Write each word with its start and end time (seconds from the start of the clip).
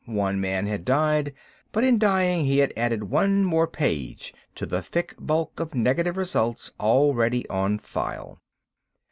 One 0.07 0.41
man 0.41 0.65
had 0.65 0.83
died; 0.83 1.31
but, 1.71 1.83
in 1.83 1.99
dying, 1.99 2.45
he 2.45 2.57
had 2.57 2.73
added 2.75 3.11
one 3.11 3.43
more 3.45 3.67
page 3.67 4.33
to 4.55 4.65
the 4.65 4.81
thick 4.81 5.13
bulk 5.19 5.59
of 5.59 5.75
negative 5.75 6.17
results 6.17 6.71
already 6.79 7.47
on 7.49 7.77
file. 7.77 8.41